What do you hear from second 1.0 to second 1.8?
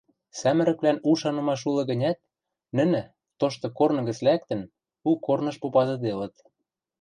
у шанымаш